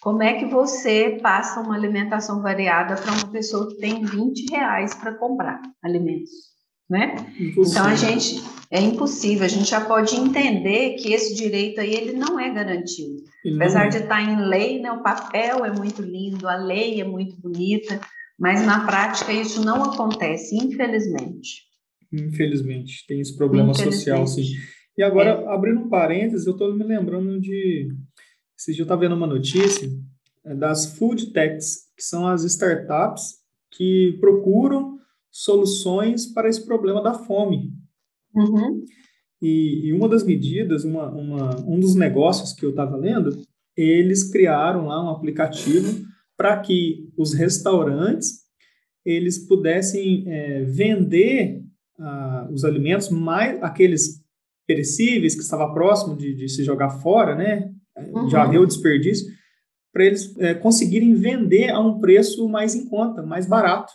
[0.00, 4.94] Como é que você passa uma alimentação variada para uma pessoa que tem 20 reais
[4.94, 6.55] para comprar alimentos?
[6.88, 7.16] Né?
[7.56, 12.12] Então a gente é impossível, a gente já pode entender que esse direito aí ele
[12.12, 13.22] não é garantido.
[13.44, 17.04] Ele Apesar de estar em lei, né, o papel é muito lindo, a lei é
[17.04, 18.00] muito bonita,
[18.38, 21.64] mas na prática isso não acontece, infelizmente.
[22.12, 24.44] Infelizmente, tem esse problema social, sim.
[24.96, 25.48] E agora, é.
[25.48, 27.88] abrindo um parênteses, eu estou me lembrando de
[28.58, 29.88] esse dia eu estava vendo uma notícia
[30.44, 33.34] é, das food techs, que são as startups
[33.76, 34.96] que procuram
[35.36, 37.72] soluções para esse problema da fome.
[38.34, 38.82] Uhum.
[39.40, 43.36] E, e, uma das medidas, uma, uma, um dos negócios que eu estava lendo,
[43.76, 48.46] eles criaram lá um aplicativo para que os restaurantes
[49.04, 51.62] eles pudessem é, vender
[51.98, 54.22] ah, os alimentos mais aqueles
[54.66, 57.70] perecíveis que estava próximo de, de se jogar fora, né?
[57.96, 58.28] uhum.
[58.28, 59.26] já havia o desperdício,
[59.92, 63.92] para eles é, conseguirem vender a um preço mais em conta, mais barato.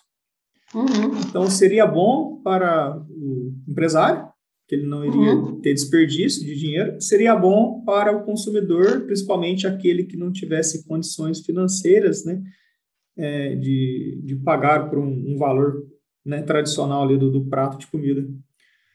[0.74, 1.20] Uhum.
[1.28, 4.32] Então, seria bom para o empresário,
[4.68, 5.60] que ele não iria uhum.
[5.60, 11.42] ter desperdício de dinheiro, seria bom para o consumidor, principalmente aquele que não tivesse condições
[11.42, 12.42] financeiras né,
[13.18, 15.86] é, de, de pagar por um, um valor
[16.26, 18.26] né, tradicional ali do, do, prato de comida.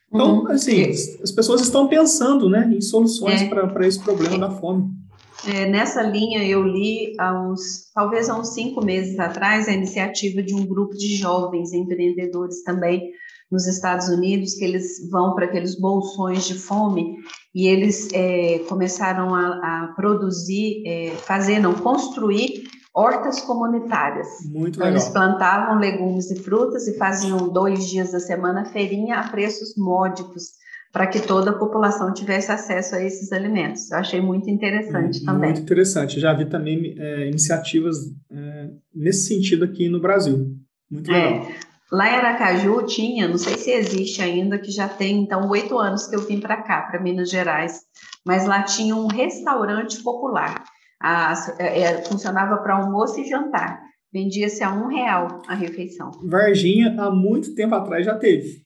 [0.08, 0.48] Então, uhum.
[0.48, 0.82] assim,
[1.22, 3.48] as pessoas estão pensando né, em soluções é.
[3.48, 4.95] para esse problema da fome.
[5.44, 10.42] É, nessa linha, eu li há uns, talvez há uns cinco meses atrás, a iniciativa
[10.42, 13.12] de um grupo de jovens empreendedores também
[13.50, 17.16] nos Estados Unidos, que eles vão para aqueles bolsões de fome
[17.54, 24.26] e eles é, começaram a, a produzir, é, fazer, não, construir hortas comunitárias.
[24.46, 24.90] Muito então, legal.
[24.90, 30.65] Eles plantavam legumes e frutas e faziam dois dias da semana feirinha a preços módicos
[30.96, 33.90] para que toda a população tivesse acesso a esses alimentos.
[33.90, 35.50] Eu achei muito interessante muito também.
[35.50, 36.18] Muito interessante.
[36.18, 37.98] Já vi também é, iniciativas
[38.32, 40.56] é, nesse sentido aqui no Brasil.
[40.90, 41.32] Muito legal.
[41.32, 41.54] É.
[41.92, 46.06] Lá em Aracaju tinha, não sei se existe ainda, que já tem então oito anos
[46.06, 47.80] que eu vim para cá, para Minas Gerais,
[48.24, 50.64] mas lá tinha um restaurante popular.
[50.98, 53.82] A, é, é, funcionava para almoço e jantar.
[54.10, 56.10] Vendia-se a um real a refeição.
[56.24, 58.64] Varginha, há muito tempo atrás, já teve.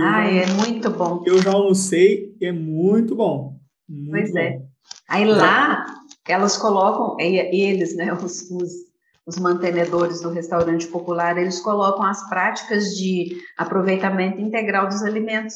[0.00, 1.22] Ah, já, é muito bom.
[1.26, 3.58] Eu já almocei, é muito bom.
[3.88, 4.38] Muito pois bom.
[4.38, 4.62] é.
[5.08, 5.86] Aí lá,
[6.26, 8.88] elas colocam, eles, né, os, os
[9.28, 15.54] os mantenedores do restaurante popular, eles colocam as práticas de aproveitamento integral dos alimentos.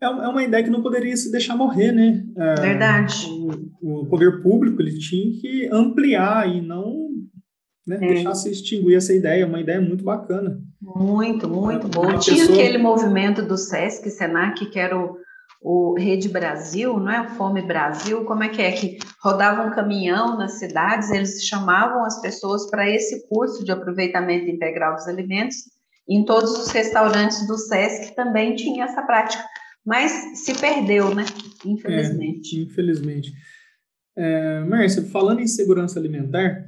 [0.00, 2.24] É, é uma ideia que não poderia se deixar morrer, né?
[2.36, 3.26] É, Verdade.
[3.82, 7.08] O, o, poder público ele tinha que ampliar e não
[7.84, 7.98] né, é.
[7.98, 9.42] deixar se extinguir essa ideia.
[9.42, 10.62] É uma ideia muito bacana.
[10.84, 12.18] Muito, muito boa.
[12.18, 12.58] Tinha pessoa...
[12.58, 15.16] aquele movimento do SESC, SENAC, que era o
[15.64, 17.26] o Rede Brasil, não é?
[17.26, 18.70] Fome Brasil, como é que é?
[18.70, 24.46] Que rodava um caminhão nas cidades, eles chamavam as pessoas para esse curso de aproveitamento
[24.50, 25.56] integral dos alimentos.
[26.06, 29.42] Em todos os restaurantes do SESC também tinha essa prática,
[29.82, 30.12] mas
[30.44, 31.24] se perdeu, né?
[31.64, 32.58] Infelizmente.
[32.58, 33.32] É, infelizmente.
[34.18, 36.62] É, Márcia, falando em segurança alimentar,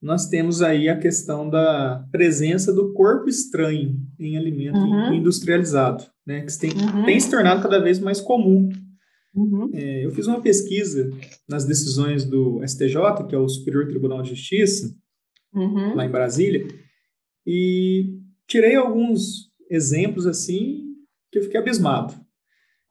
[0.00, 5.14] nós temos aí a questão da presença do corpo estranho em alimento uhum.
[5.14, 7.04] industrializado, né, que tem, uhum.
[7.04, 8.68] tem, se tornado cada vez mais comum.
[9.34, 9.70] Uhum.
[9.74, 11.10] É, eu fiz uma pesquisa
[11.48, 14.94] nas decisões do STJ, que é o Superior Tribunal de Justiça,
[15.52, 15.94] uhum.
[15.94, 16.66] lá em Brasília,
[17.46, 20.84] e tirei alguns exemplos assim
[21.30, 22.14] que eu fiquei abismado.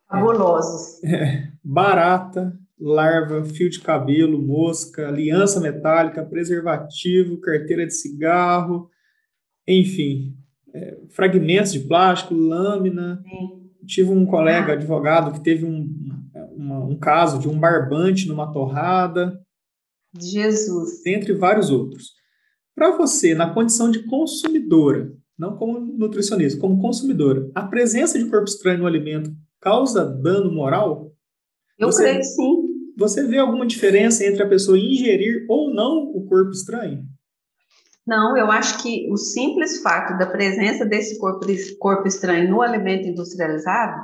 [0.09, 1.03] Fabulosos.
[1.03, 8.89] É, barata, larva, fio de cabelo, mosca, aliança metálica, preservativo, carteira de cigarro,
[9.67, 10.35] enfim,
[10.73, 13.21] é, fragmentos de plástico, lâmina.
[13.23, 13.67] Sim.
[13.85, 14.75] Tive um colega ah.
[14.75, 15.89] advogado que teve um,
[16.51, 19.39] uma, um caso de um barbante numa torrada.
[20.19, 21.05] Jesus.
[21.05, 22.11] Entre vários outros.
[22.75, 28.47] Para você, na condição de consumidora, não como nutricionista, como consumidora, a presença de corpo
[28.47, 31.11] estranho no alimento causa dano moral?
[31.77, 32.66] Eu você, creio que sim.
[32.97, 37.03] Você vê alguma diferença entre a pessoa ingerir ou não o corpo estranho?
[38.05, 41.45] Não, eu acho que o simples fato da presença desse corpo,
[41.77, 44.01] corpo estranho no alimento industrializado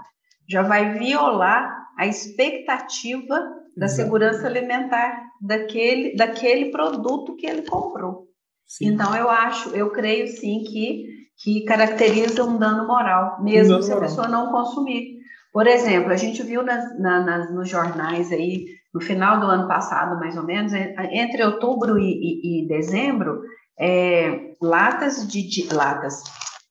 [0.48, 3.40] já vai violar a expectativa
[3.76, 4.04] da Exato.
[4.04, 8.28] segurança alimentar daquele, daquele produto que ele comprou.
[8.66, 8.88] Sim.
[8.88, 11.06] Então, eu acho, eu creio sim que,
[11.38, 14.10] que caracteriza um dano moral, mesmo um dano se a moral.
[14.10, 15.18] pessoa não consumir.
[15.52, 19.68] Por exemplo, a gente viu nas, na, nas, nos jornais aí, no final do ano
[19.68, 23.42] passado, mais ou menos, entre outubro e, e, e dezembro,
[23.80, 26.22] é, latas de, de, latas,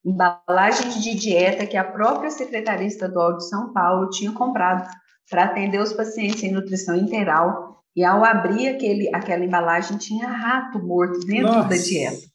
[0.05, 4.89] embalagens de dieta que a própria Secretaria Estadual de São Paulo tinha comprado
[5.29, 7.73] para atender os pacientes em nutrição integral.
[7.95, 12.27] E ao abrir aquele, aquela embalagem, tinha rato morto dentro Nossa, da dieta.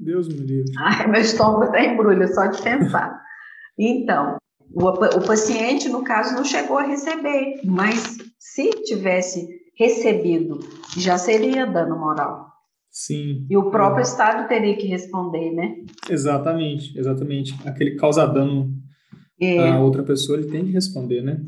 [0.00, 0.72] Deus me livre.
[0.78, 3.20] Ai, meu estômago está embrulha só de pensar.
[3.78, 4.36] Então,
[4.72, 8.16] o, o paciente, no caso, não chegou a receber, mas
[8.56, 9.46] se tivesse
[9.78, 10.58] recebido,
[10.96, 12.46] já seria dano moral.
[12.90, 13.46] Sim.
[13.50, 14.02] E o próprio é.
[14.02, 15.76] Estado teria que responder, né?
[16.08, 17.54] Exatamente, exatamente.
[17.66, 18.72] Aquele causa dano
[19.38, 19.68] é.
[19.68, 21.38] a outra pessoa, ele tem que responder, né?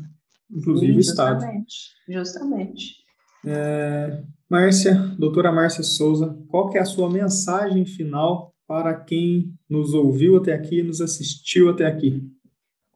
[0.51, 1.39] Inclusive Sim, o Estado.
[1.39, 1.75] Justamente,
[2.07, 2.95] justamente.
[3.43, 9.95] É, Márcia, doutora Márcia Souza, qual que é a sua mensagem final para quem nos
[9.95, 12.21] ouviu até aqui, nos assistiu até aqui?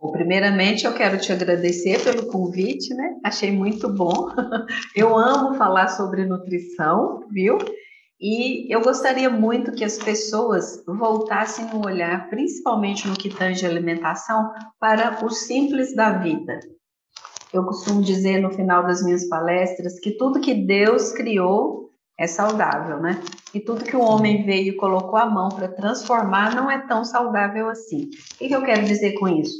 [0.03, 3.15] Bom, primeiramente, eu quero te agradecer pelo convite, né?
[3.23, 4.27] Achei muito bom.
[4.93, 7.57] Eu amo falar sobre nutrição, viu?
[8.19, 14.51] E eu gostaria muito que as pessoas voltassem o olhar, principalmente no que tange alimentação,
[14.79, 16.59] para o simples da vida.
[17.53, 22.99] Eu costumo dizer no final das minhas palestras que tudo que Deus criou é saudável,
[22.99, 23.19] né?
[23.53, 27.03] E tudo que o homem veio e colocou a mão para transformar não é tão
[27.03, 28.09] saudável assim.
[28.33, 29.53] O que eu quero dizer com isso?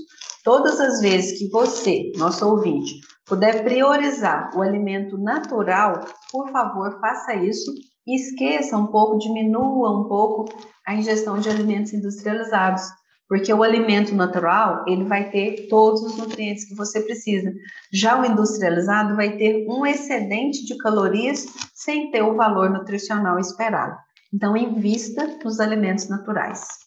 [0.44, 7.34] Todas as vezes que você, nosso ouvinte, puder priorizar o alimento natural, por favor, faça
[7.34, 7.74] isso
[8.06, 10.54] e esqueça um pouco, diminua um pouco
[10.86, 12.84] a ingestão de alimentos industrializados,
[13.30, 17.50] porque o alimento natural, ele vai ter todos os nutrientes que você precisa.
[17.94, 23.96] Já o industrializado vai ter um excedente de calorias sem ter o valor nutricional esperado.
[24.34, 26.83] Então, invista nos alimentos naturais.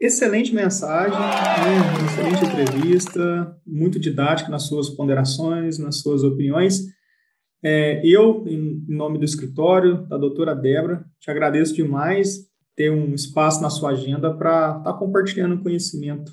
[0.00, 2.04] Excelente mensagem, né?
[2.06, 6.82] excelente entrevista, muito didática nas suas ponderações, nas suas opiniões.
[7.62, 13.62] É, eu, em nome do escritório, da doutora Débora, te agradeço demais ter um espaço
[13.62, 16.32] na sua agenda para estar tá compartilhando conhecimento.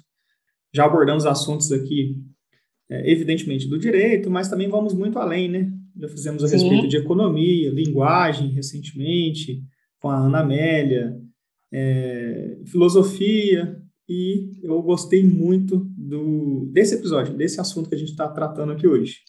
[0.73, 2.17] Já abordamos assuntos aqui,
[2.89, 5.71] é, evidentemente, do direito, mas também vamos muito além, né?
[5.95, 6.55] Já fizemos a Sim.
[6.57, 9.63] respeito de economia, linguagem recentemente,
[10.01, 11.15] com a Ana Amélia,
[11.71, 18.27] é, filosofia e eu gostei muito do, desse episódio, desse assunto que a gente está
[18.27, 19.19] tratando aqui hoje.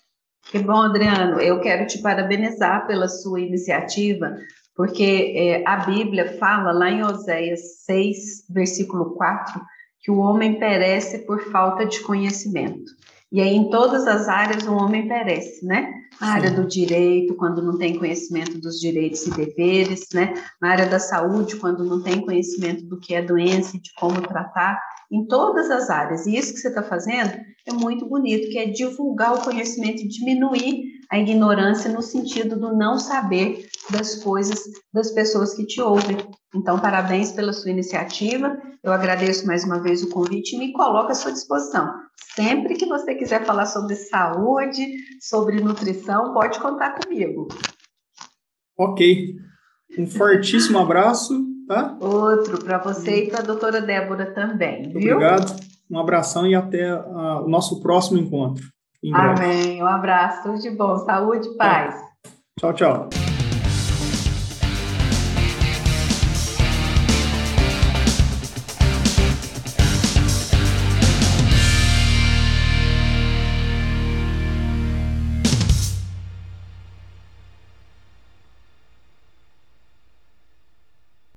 [0.50, 1.40] Que bom, Adriano.
[1.40, 4.36] Eu quero te parabenizar pela sua iniciativa,
[4.74, 9.60] porque é, a Bíblia fala lá em Oséias 6, versículo 4,
[10.00, 12.90] que o homem perece por falta de conhecimento.
[13.32, 15.90] E aí, em todas as áreas, o homem perece, né?
[16.20, 20.34] Na área do direito, quando não tem conhecimento dos direitos e deveres, né?
[20.60, 24.20] Na área da saúde, quando não tem conhecimento do que é doença e de como
[24.20, 24.78] tratar,
[25.10, 26.26] em todas as áreas.
[26.26, 27.32] E isso que você está fazendo
[27.66, 32.74] é muito bonito, que é divulgar o conhecimento e diminuir a ignorância no sentido do
[32.74, 34.58] não saber das coisas
[34.94, 36.16] das pessoas que te ouvem.
[36.54, 38.56] Então, parabéns pela sua iniciativa.
[38.82, 41.86] Eu agradeço mais uma vez o convite e me coloco à sua disposição.
[42.34, 44.86] Sempre que você quiser falar sobre saúde,
[45.20, 47.46] sobre nutrição, pode contar comigo.
[48.78, 49.36] Ok.
[49.98, 51.94] Um fortíssimo abraço, tá?
[52.00, 55.16] Outro para você e para a doutora Débora também, viu?
[55.16, 55.60] Obrigado.
[55.90, 58.64] Um abração e até uh, o nosso próximo encontro.
[59.12, 59.82] Amém.
[59.82, 60.96] Um abraço, tudo de bom.
[60.98, 61.94] Saúde, paz.
[62.58, 63.31] Tchau, tchau.